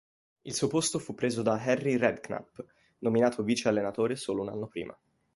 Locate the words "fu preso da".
0.97-1.61